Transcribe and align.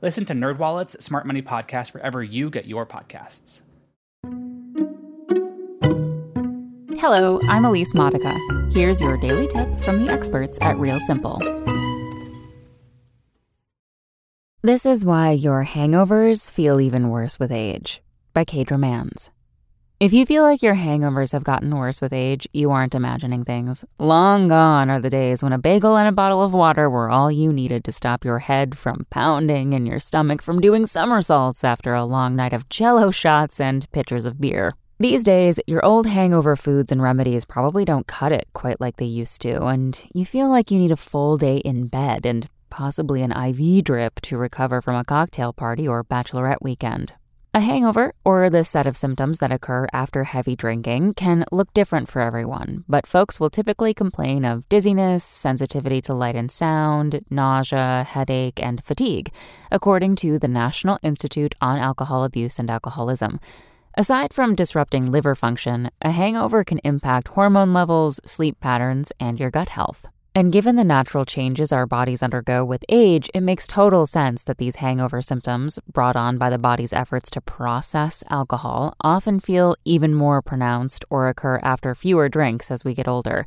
Listen 0.00 0.24
to 0.26 0.32
NerdWallet's 0.32 1.04
Smart 1.04 1.26
Money 1.26 1.42
Podcast 1.42 1.92
wherever 1.92 2.22
you 2.22 2.50
get 2.50 2.66
your 2.66 2.86
podcasts. 2.86 3.62
Hello, 7.00 7.40
I'm 7.48 7.64
Elise 7.64 7.94
Modica. 7.94 8.36
Here's 8.72 9.00
your 9.00 9.16
daily 9.16 9.48
tip 9.48 9.68
from 9.80 10.04
the 10.04 10.12
experts 10.12 10.56
at 10.60 10.78
Real 10.78 11.00
Simple. 11.00 11.38
This 14.62 14.86
is 14.86 15.04
why 15.04 15.32
your 15.32 15.64
hangovers 15.64 16.50
feel 16.50 16.80
even 16.80 17.08
worse 17.08 17.40
with 17.40 17.50
age 17.50 18.00
by 18.34 18.44
Kadra 18.44 18.78
Mans. 18.78 19.30
If 20.00 20.12
you 20.12 20.26
feel 20.26 20.44
like 20.44 20.62
your 20.62 20.76
hangovers 20.76 21.32
have 21.32 21.42
gotten 21.42 21.76
worse 21.76 22.00
with 22.00 22.12
age, 22.12 22.46
you 22.52 22.70
aren't 22.70 22.94
imagining 22.94 23.42
things. 23.42 23.84
Long 23.98 24.46
gone 24.46 24.90
are 24.90 25.00
the 25.00 25.10
days 25.10 25.42
when 25.42 25.52
a 25.52 25.58
bagel 25.58 25.96
and 25.96 26.06
a 26.06 26.12
bottle 26.12 26.40
of 26.40 26.52
water 26.52 26.88
were 26.88 27.10
all 27.10 27.32
you 27.32 27.52
needed 27.52 27.82
to 27.82 27.90
stop 27.90 28.24
your 28.24 28.38
head 28.38 28.78
from 28.78 29.08
pounding 29.10 29.74
and 29.74 29.88
your 29.88 29.98
stomach 29.98 30.40
from 30.40 30.60
doing 30.60 30.86
somersaults 30.86 31.64
after 31.64 31.94
a 31.94 32.04
long 32.04 32.36
night 32.36 32.52
of 32.52 32.68
jello 32.68 33.10
shots 33.10 33.60
and 33.60 33.90
pitchers 33.90 34.24
of 34.24 34.40
beer. 34.40 34.72
These 35.00 35.24
days, 35.24 35.58
your 35.66 35.84
old 35.84 36.06
hangover 36.06 36.54
foods 36.54 36.92
and 36.92 37.02
remedies 37.02 37.44
probably 37.44 37.84
don't 37.84 38.06
cut 38.06 38.30
it 38.30 38.46
quite 38.52 38.80
like 38.80 38.98
they 38.98 39.04
used 39.04 39.42
to, 39.42 39.64
and 39.64 40.00
you 40.14 40.24
feel 40.24 40.48
like 40.48 40.70
you 40.70 40.78
need 40.78 40.92
a 40.92 40.96
full 40.96 41.36
day 41.36 41.56
in 41.56 41.88
bed 41.88 42.24
and 42.24 42.46
possibly 42.70 43.20
an 43.22 43.32
IV 43.32 43.82
drip 43.82 44.20
to 44.20 44.38
recover 44.38 44.80
from 44.80 44.94
a 44.94 45.04
cocktail 45.04 45.52
party 45.52 45.88
or 45.88 46.04
bachelorette 46.04 46.62
weekend. 46.62 47.14
A 47.58 47.60
hangover, 47.60 48.14
or 48.24 48.48
the 48.50 48.62
set 48.62 48.86
of 48.86 48.96
symptoms 48.96 49.38
that 49.38 49.50
occur 49.50 49.88
after 49.92 50.22
heavy 50.22 50.54
drinking, 50.54 51.14
can 51.14 51.44
look 51.50 51.74
different 51.74 52.08
for 52.08 52.22
everyone, 52.22 52.84
but 52.88 53.04
folks 53.04 53.40
will 53.40 53.50
typically 53.50 53.92
complain 53.92 54.44
of 54.44 54.68
dizziness, 54.68 55.24
sensitivity 55.24 56.00
to 56.02 56.14
light 56.14 56.36
and 56.36 56.52
sound, 56.52 57.24
nausea, 57.30 58.06
headache, 58.08 58.62
and 58.62 58.84
fatigue, 58.84 59.32
according 59.72 60.14
to 60.14 60.38
the 60.38 60.46
National 60.46 61.00
Institute 61.02 61.56
on 61.60 61.78
Alcohol 61.78 62.22
Abuse 62.22 62.60
and 62.60 62.70
Alcoholism. 62.70 63.40
Aside 63.94 64.32
from 64.32 64.54
disrupting 64.54 65.10
liver 65.10 65.34
function, 65.34 65.90
a 66.00 66.12
hangover 66.12 66.62
can 66.62 66.78
impact 66.84 67.26
hormone 67.26 67.74
levels, 67.74 68.20
sleep 68.24 68.60
patterns, 68.60 69.10
and 69.18 69.40
your 69.40 69.50
gut 69.50 69.70
health. 69.70 70.06
And 70.38 70.52
given 70.52 70.76
the 70.76 70.84
natural 70.84 71.24
changes 71.24 71.72
our 71.72 71.84
bodies 71.84 72.22
undergo 72.22 72.64
with 72.64 72.84
age, 72.88 73.28
it 73.34 73.40
makes 73.40 73.66
total 73.66 74.06
sense 74.06 74.44
that 74.44 74.58
these 74.58 74.76
hangover 74.76 75.20
symptoms, 75.20 75.80
brought 75.92 76.14
on 76.14 76.38
by 76.38 76.48
the 76.48 76.58
body's 76.58 76.92
efforts 76.92 77.28
to 77.30 77.40
process 77.40 78.22
alcohol, 78.30 78.94
often 79.00 79.40
feel 79.40 79.74
even 79.84 80.14
more 80.14 80.40
pronounced 80.40 81.04
or 81.10 81.28
occur 81.28 81.58
after 81.64 81.92
fewer 81.92 82.28
drinks 82.28 82.70
as 82.70 82.84
we 82.84 82.94
get 82.94 83.08
older. 83.08 83.46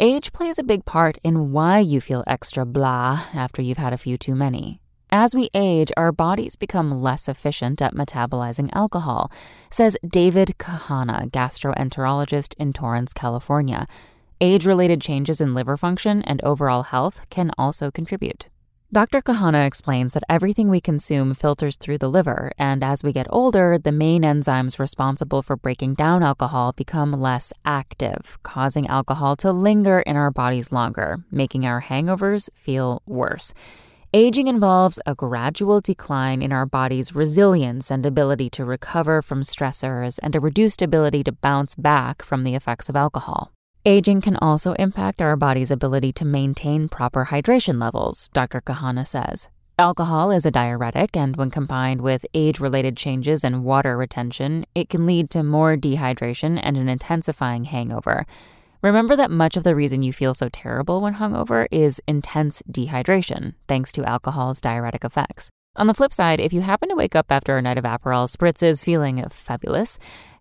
Age 0.00 0.32
plays 0.32 0.58
a 0.58 0.64
big 0.64 0.84
part 0.84 1.16
in 1.22 1.52
why 1.52 1.78
you 1.78 2.00
feel 2.00 2.24
extra 2.26 2.66
blah 2.66 3.26
after 3.32 3.62
you've 3.62 3.78
had 3.78 3.92
a 3.92 3.96
few 3.96 4.18
too 4.18 4.34
many. 4.34 4.80
As 5.10 5.32
we 5.32 5.48
age, 5.54 5.92
our 5.96 6.10
bodies 6.10 6.56
become 6.56 6.90
less 6.90 7.28
efficient 7.28 7.80
at 7.80 7.94
metabolizing 7.94 8.70
alcohol, 8.72 9.30
says 9.70 9.96
David 10.04 10.56
Kahana, 10.58 11.30
gastroenterologist 11.30 12.56
in 12.58 12.72
Torrance, 12.72 13.12
California. 13.12 13.86
Age 14.40 14.66
related 14.66 15.00
changes 15.00 15.40
in 15.40 15.54
liver 15.54 15.78
function 15.78 16.20
and 16.22 16.42
overall 16.42 16.82
health 16.82 17.24
can 17.30 17.50
also 17.56 17.90
contribute. 17.90 18.50
Dr. 18.92 19.22
Kahana 19.22 19.66
explains 19.66 20.12
that 20.12 20.24
everything 20.28 20.68
we 20.68 20.80
consume 20.80 21.32
filters 21.32 21.76
through 21.76 21.98
the 21.98 22.10
liver, 22.10 22.52
and 22.58 22.84
as 22.84 23.02
we 23.02 23.14
get 23.14 23.26
older, 23.30 23.78
the 23.78 23.90
main 23.90 24.22
enzymes 24.22 24.78
responsible 24.78 25.40
for 25.40 25.56
breaking 25.56 25.94
down 25.94 26.22
alcohol 26.22 26.72
become 26.72 27.12
less 27.12 27.50
active, 27.64 28.38
causing 28.42 28.86
alcohol 28.88 29.36
to 29.36 29.50
linger 29.52 30.00
in 30.00 30.16
our 30.16 30.30
bodies 30.30 30.70
longer, 30.70 31.16
making 31.30 31.64
our 31.64 31.82
hangovers 31.82 32.48
feel 32.54 33.02
worse. 33.06 33.54
Aging 34.12 34.48
involves 34.48 35.00
a 35.06 35.14
gradual 35.14 35.80
decline 35.80 36.42
in 36.42 36.52
our 36.52 36.66
body's 36.66 37.14
resilience 37.14 37.90
and 37.90 38.04
ability 38.04 38.50
to 38.50 38.64
recover 38.66 39.20
from 39.22 39.40
stressors 39.40 40.18
and 40.22 40.36
a 40.36 40.40
reduced 40.40 40.80
ability 40.80 41.24
to 41.24 41.32
bounce 41.32 41.74
back 41.74 42.22
from 42.22 42.44
the 42.44 42.54
effects 42.54 42.88
of 42.88 42.96
alcohol. 42.96 43.50
Aging 43.88 44.20
can 44.20 44.36
also 44.38 44.72
impact 44.72 45.22
our 45.22 45.36
body's 45.36 45.70
ability 45.70 46.12
to 46.14 46.24
maintain 46.24 46.88
proper 46.88 47.26
hydration 47.26 47.80
levels, 47.80 48.26
Dr. 48.32 48.60
Kahana 48.60 49.06
says. 49.06 49.48
Alcohol 49.78 50.32
is 50.32 50.44
a 50.44 50.50
diuretic, 50.50 51.16
and 51.16 51.36
when 51.36 51.52
combined 51.52 52.00
with 52.00 52.26
age 52.34 52.58
related 52.58 52.96
changes 52.96 53.44
in 53.44 53.62
water 53.62 53.96
retention, 53.96 54.66
it 54.74 54.88
can 54.88 55.06
lead 55.06 55.30
to 55.30 55.44
more 55.44 55.76
dehydration 55.76 56.58
and 56.60 56.76
an 56.76 56.88
intensifying 56.88 57.62
hangover. 57.62 58.26
Remember 58.82 59.14
that 59.14 59.30
much 59.30 59.56
of 59.56 59.62
the 59.62 59.76
reason 59.76 60.02
you 60.02 60.12
feel 60.12 60.34
so 60.34 60.48
terrible 60.48 61.00
when 61.00 61.14
hungover 61.14 61.68
is 61.70 62.02
intense 62.08 62.64
dehydration, 62.68 63.54
thanks 63.68 63.92
to 63.92 64.04
alcohol's 64.04 64.60
diuretic 64.60 65.04
effects. 65.04 65.48
On 65.76 65.86
the 65.86 65.94
flip 65.94 66.10
side, 66.10 66.40
if 66.40 66.54
you 66.54 66.62
happen 66.62 66.88
to 66.88 66.96
wake 66.96 67.14
up 67.14 67.26
after 67.30 67.58
a 67.58 67.60
night 67.60 67.76
of 67.76 67.84
Aperol 67.84 68.34
spritzes 68.34 68.82
feeling 68.82 69.22
fabulous, 69.28 69.98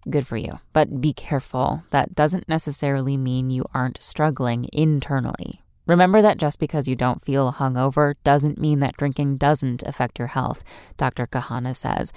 good 0.10 0.26
for 0.26 0.38
you. 0.38 0.60
But 0.72 1.02
be 1.02 1.12
careful. 1.12 1.84
That 1.90 2.16
doesn't 2.16 2.48
necessarily 2.48 3.18
mean 3.18 3.50
you 3.50 3.66
aren't 3.74 4.02
struggling 4.02 4.70
internally. 4.72 5.62
Remember 5.88 6.22
that 6.22 6.38
just 6.38 6.58
because 6.58 6.88
you 6.88 6.96
don't 6.96 7.22
feel 7.22 7.52
hungover 7.52 8.16
doesn't 8.24 8.58
mean 8.58 8.80
that 8.80 8.96
drinking 8.96 9.36
doesn't 9.36 9.84
affect 9.84 10.20
your 10.20 10.30
health, 10.30 10.64
Dr. 10.96 11.26
Kahana 11.26 11.76
says. 11.76 12.14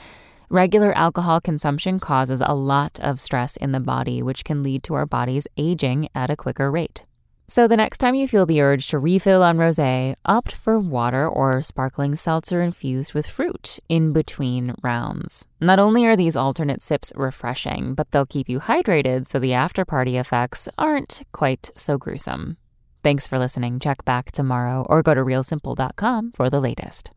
Regular 0.48 0.96
alcohol 0.96 1.40
consumption 1.40 1.98
causes 1.98 2.40
a 2.40 2.54
lot 2.54 3.00
of 3.00 3.20
stress 3.20 3.56
in 3.56 3.72
the 3.72 3.80
body, 3.80 4.22
which 4.22 4.44
can 4.44 4.62
lead 4.62 4.84
to 4.84 4.94
our 4.94 5.06
bodies 5.06 5.48
aging 5.56 6.08
at 6.14 6.30
a 6.30 6.36
quicker 6.36 6.70
rate. 6.70 7.02
So, 7.50 7.66
the 7.66 7.78
next 7.78 7.96
time 7.96 8.14
you 8.14 8.28
feel 8.28 8.44
the 8.44 8.60
urge 8.60 8.88
to 8.88 8.98
refill 8.98 9.42
on 9.42 9.56
rose, 9.56 10.14
opt 10.26 10.52
for 10.52 10.78
water 10.78 11.26
or 11.26 11.62
sparkling 11.62 12.14
seltzer 12.14 12.60
infused 12.60 13.14
with 13.14 13.26
fruit 13.26 13.78
in 13.88 14.12
between 14.12 14.74
rounds. 14.82 15.46
Not 15.58 15.78
only 15.78 16.04
are 16.04 16.14
these 16.14 16.36
alternate 16.36 16.82
sips 16.82 17.10
refreshing, 17.16 17.94
but 17.94 18.10
they'll 18.10 18.26
keep 18.26 18.50
you 18.50 18.60
hydrated 18.60 19.26
so 19.26 19.38
the 19.38 19.54
after 19.54 19.86
party 19.86 20.18
effects 20.18 20.68
aren't 20.76 21.22
quite 21.32 21.70
so 21.74 21.96
gruesome. 21.96 22.58
Thanks 23.02 23.26
for 23.26 23.38
listening. 23.38 23.80
Check 23.80 24.04
back 24.04 24.30
tomorrow 24.30 24.84
or 24.86 25.02
go 25.02 25.14
to 25.14 25.24
realsimple.com 25.24 26.32
for 26.32 26.50
the 26.50 26.60
latest. 26.60 27.12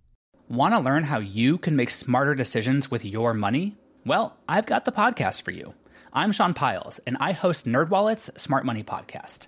Want 0.47 0.73
to 0.73 0.79
learn 0.79 1.03
how 1.03 1.19
you 1.19 1.57
can 1.57 1.75
make 1.75 1.89
smarter 1.89 2.35
decisions 2.35 2.89
with 2.89 3.03
your 3.03 3.33
money? 3.33 3.75
Well, 4.05 4.37
I've 4.47 4.65
got 4.65 4.85
the 4.85 4.93
podcast 4.93 5.41
for 5.41 5.51
you. 5.51 5.73
I'm 6.13 6.31
Sean 6.31 6.53
Pyles, 6.53 6.99
and 7.05 7.17
I 7.19 7.33
host 7.33 7.65
NerdWallet's 7.65 8.41
Smart 8.41 8.65
Money 8.65 8.83
Podcast. 8.83 9.47